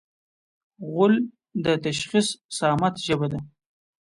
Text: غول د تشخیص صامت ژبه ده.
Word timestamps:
غول 0.89 1.13
د 1.65 1.65
تشخیص 1.85 2.27
صامت 2.57 2.93
ژبه 3.05 3.27
ده. 3.31 3.39